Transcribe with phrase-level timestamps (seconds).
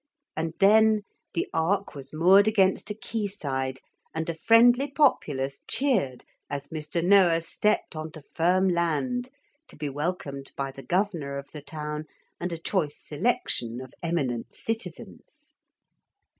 [0.35, 1.03] And then
[1.35, 3.81] the ark was moored against a quay side,
[4.15, 7.05] and a friendly populace cheered as Mr.
[7.05, 9.29] Noah stepped on to firm land,
[9.67, 12.05] to be welcomed by the governor of the town
[12.39, 15.53] and a choice selection of eminent citizens.